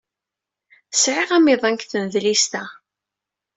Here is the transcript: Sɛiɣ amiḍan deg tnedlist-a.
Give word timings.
Sɛiɣ 0.93 1.29
amiḍan 1.37 1.75
deg 1.75 1.81
tnedlist-a. 1.91 2.63